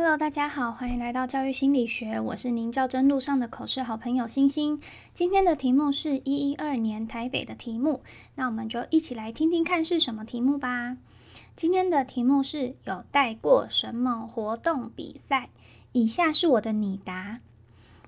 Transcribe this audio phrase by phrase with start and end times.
[0.00, 4.80] Hello，大家好，欢迎来到教育心理学，我是您教真路上的口试好朋友星星。
[5.12, 8.00] 今天的题目是一一二年台北的题目，
[8.36, 10.98] 那我们就一起来听听看是什么题目吧。
[11.56, 15.48] 今天的题目是有带过什么活动比赛？
[15.90, 17.40] 以下是我的拟答。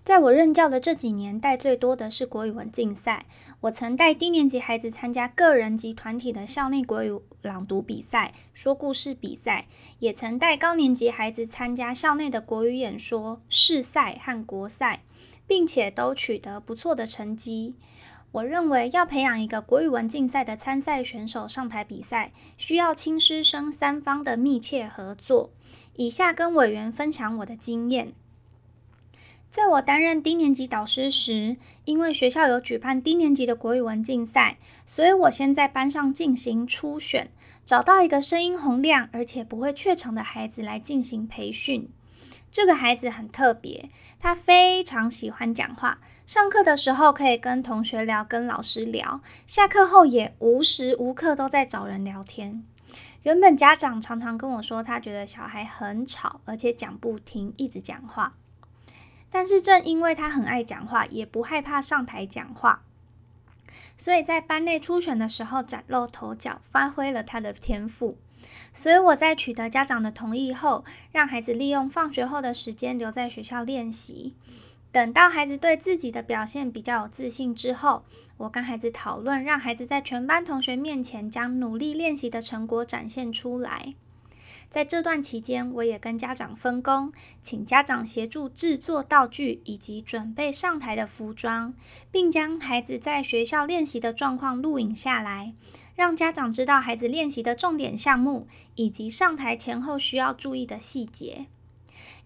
[0.02, 3.26] 在我任教的这几年，带最多的是国语文竞赛。
[3.60, 9.66] 我曾带低年级孩子参加个人及团体的校内国语朗读比赛、说故事比赛，
[9.98, 15.02] 也曾带高年级孩子参加校内的国语演说、试赛和国赛，
[15.46, 17.76] 并且都取得不错的成绩。
[18.32, 25.50] 我认为，要培养一个国语文竞赛的参赛选手上台比赛，需要亲师生三方的密切合作。
[25.96, 28.12] 以下跟委员分享我的经验。
[29.50, 37.32] 在我担任低年级导师时，因为学校有举办低年级的国语文竞赛，所以我先在班上进行初选，
[37.64, 41.90] 找到一个声音洪亮而且不会怯场的孩子来进行培训。
[42.48, 43.90] 这个孩子很特别，
[44.20, 52.62] 他非常喜欢讲话，上课的时候可以跟同学聊，跟老师聊，下课后也无时无刻都在找人聊天。
[53.24, 58.34] 原本家长常常跟我说，他觉得小孩很吵，而且讲不停，一直讲话。
[59.30, 62.82] 但是正因为他很爱讲话，也不害怕上台讲话，
[63.96, 68.16] 所以在班内初选的时候崭露头角，发挥了他的天赋。
[68.72, 74.34] 所以我在取得家长的同意后，让孩子利用放学后的时间留在学校练习。
[74.92, 78.02] 等到孩子对自己的表现比较有自信之后，
[78.38, 83.94] 我跟孩子讨论，让孩子在全班同学面前将努力练习的成果展现出来。
[84.70, 91.74] 在这段期间，我也跟家长分工，请家长协助制作道具以及准备上台的服装，
[92.12, 95.54] 并将孩子在学校练习的状况录影下来，
[95.96, 98.46] 让家长知道孩子练习的重点项目
[98.76, 101.46] 以及上台前后需要注意的细节。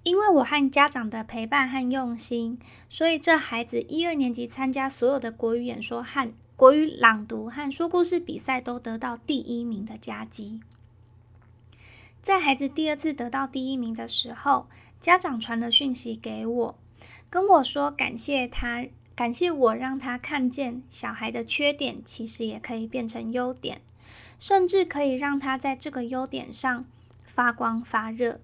[0.03, 2.58] 因为我和家长的陪伴和用心，
[2.91, 10.61] 所以这孩子一二年级参加所有的国语演说和国语朗读和说故事比赛都得到第一名的佳绩。
[12.24, 14.67] 在孩子第二次得到第一名的时候，
[14.98, 16.79] 家长传了讯息给我，
[17.29, 23.83] 跟我说感谢他，感谢我让他看见小孩的缺点其实也可以变成优点，
[24.39, 26.86] 甚至可以让他在这个优点上
[27.27, 28.41] 发光发热，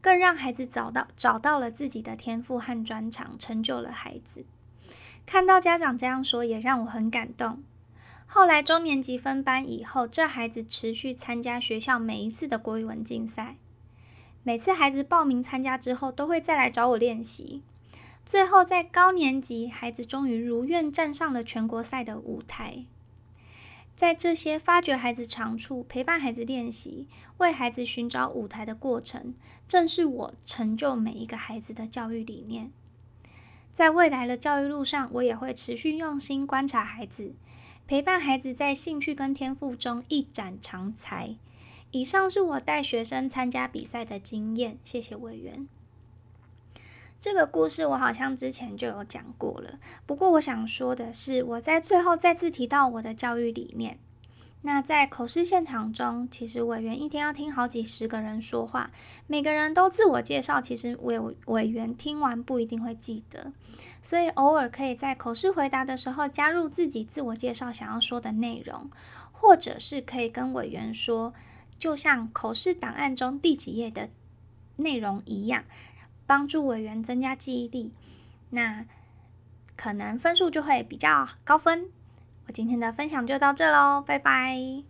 [0.00, 4.46] 更让孩子找到找到了自己的天赋和专长，成就了孩子。
[5.26, 7.62] 看到家长这样说，也让我很感动。
[8.30, 13.56] 后来中年级分班以后，这孩子持续参加学校每一次的国语文竞赛。
[14.42, 17.62] 每次孩子报名参加之后，都会再来找我练习。
[18.26, 22.84] 最后在高年级，孩子终于如愿站上了全国赛的舞台。
[23.96, 27.08] 在这些发掘孩子长处、陪伴孩子练习、
[27.38, 29.34] 为孩子寻找舞台的过程，
[29.66, 32.70] 正是我成就每一个孩子的教育理念。
[33.72, 37.32] 在未来的教育路上，我也会持续用心观察孩子。
[37.88, 41.36] 陪伴孩子在兴趣跟天赋中一展长才。
[41.90, 45.66] 以上是我带学生参加比赛的经验，谢谢委员。
[47.18, 53.98] 这个故事我好像之前就有讲过了，不过我想说的是，我在最后再次提到我的教育理念。
[54.62, 58.90] 那在口试现场中，其实委员一天要听好几十个人说话，
[59.26, 63.52] 每个人都自我介绍，其实委委员听完不一定会记得，
[64.02, 68.90] 所以偶尔可以在口试回答的时候加入自己自我介绍想要说的内容，
[69.30, 71.32] 或者是可以跟委员说，
[71.78, 74.10] 就像口试档案中第几页的
[74.76, 75.64] 内容一样，
[76.26, 77.92] 帮助委员增加记忆力，
[78.50, 78.84] 那
[79.76, 81.90] 可能分数就会比较高分。
[82.48, 84.88] 我今天的分享就到这喽，拜拜。